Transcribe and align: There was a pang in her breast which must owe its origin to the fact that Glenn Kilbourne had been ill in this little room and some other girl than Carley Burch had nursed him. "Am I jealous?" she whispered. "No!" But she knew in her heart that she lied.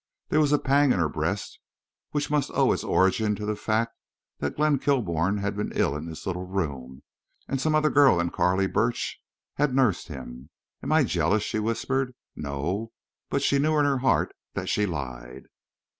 There 0.29 0.39
was 0.39 0.51
a 0.51 0.57
pang 0.57 0.91
in 0.91 0.97
her 0.97 1.07
breast 1.07 1.59
which 2.09 2.31
must 2.31 2.49
owe 2.55 2.71
its 2.73 2.83
origin 2.83 3.35
to 3.35 3.45
the 3.45 3.55
fact 3.55 3.95
that 4.39 4.55
Glenn 4.55 4.79
Kilbourne 4.79 5.37
had 5.37 5.55
been 5.55 5.71
ill 5.75 5.95
in 5.95 6.07
this 6.07 6.25
little 6.25 6.47
room 6.47 7.03
and 7.47 7.61
some 7.61 7.75
other 7.75 7.91
girl 7.91 8.17
than 8.17 8.31
Carley 8.31 8.65
Burch 8.65 9.21
had 9.57 9.75
nursed 9.75 10.07
him. 10.07 10.49
"Am 10.81 10.91
I 10.91 11.03
jealous?" 11.03 11.43
she 11.43 11.59
whispered. 11.59 12.15
"No!" 12.35 12.93
But 13.29 13.43
she 13.43 13.59
knew 13.59 13.77
in 13.77 13.85
her 13.85 13.99
heart 13.99 14.33
that 14.55 14.69
she 14.69 14.87
lied. 14.87 15.43